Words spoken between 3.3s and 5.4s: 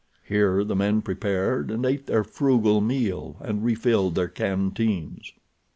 and refilled their canteens.